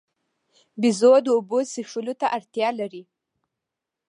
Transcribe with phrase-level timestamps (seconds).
[0.81, 3.03] بیزو د اوبو څښلو ته اړتیا لري.